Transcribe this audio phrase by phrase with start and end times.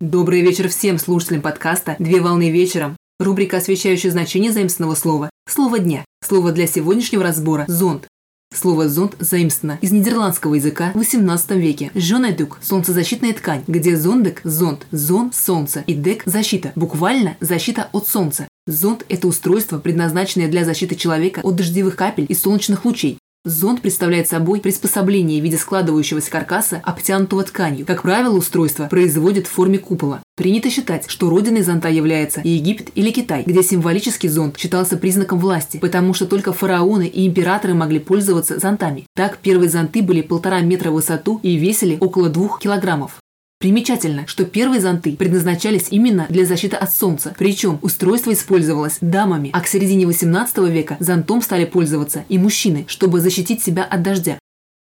[0.00, 2.96] Добрый вечер всем слушателям подкаста «Две волны вечером».
[3.18, 5.28] Рубрика, освещающая значение заимственного слова.
[5.46, 6.06] Слово дня.
[6.26, 8.08] Слово для сегодняшнего разбора– зонт.
[8.50, 11.90] Слово «зонт» заимствовано из нидерландского языка в XVIII веке.
[11.94, 18.48] Жонедук– солнцезащитная ткань, где зондек– зонт, зон– солнце и дек– защита, буквально защита от солнца.
[18.66, 23.18] Зонт– это устройство, предназначенное для защиты человека от дождевых капель и солнечных лучей.
[23.46, 27.86] Зонт представляет собой приспособление в виде складывающегося каркаса, обтянутого тканью.
[27.86, 30.22] Как правило, устройство производят в форме купола.
[30.36, 35.78] Принято считать, что родиной зонта является Египет или Китай, где символический зонт считался признаком власти,
[35.78, 39.06] потому что только фараоны и императоры могли пользоваться зонтами.
[39.16, 43.20] Так, первые зонты были полтора метра в высоту и весили около двух килограммов.
[43.60, 49.60] Примечательно, что первые зонты предназначались именно для защиты от солнца, причем устройство использовалось дамами, а
[49.60, 54.38] к середине 18 века зонтом стали пользоваться и мужчины, чтобы защитить себя от дождя.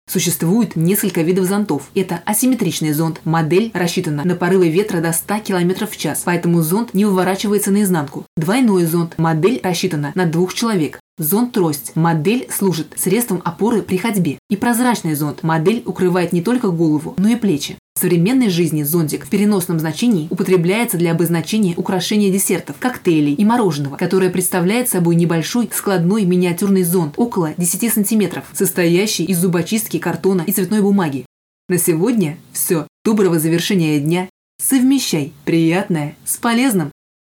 [0.08, 1.90] Существует несколько видов зонтов.
[1.96, 3.20] Это асимметричный зонт.
[3.24, 8.26] Модель рассчитана на порывы ветра до 100 км в час, поэтому зонт не выворачивается наизнанку.
[8.36, 9.18] Двойной зонт.
[9.18, 11.00] Модель рассчитана на двух человек.
[11.18, 11.94] Зонт-трость.
[11.94, 14.38] Модель служит средством опоры при ходьбе.
[14.48, 15.42] И прозрачный зонт.
[15.42, 17.76] Модель укрывает не только голову, но и плечи.
[17.94, 23.96] В современной жизни зонтик в переносном значении употребляется для обозначения украшения десертов, коктейлей и мороженого,
[23.96, 30.52] которое представляет собой небольшой складной миниатюрный зонт около 10 сантиметров, состоящий из зубочистки, картона и
[30.52, 31.26] цветной бумаги.
[31.68, 32.86] На сегодня все.
[33.04, 34.28] Доброго завершения дня.
[34.62, 36.91] Совмещай приятное с полезным.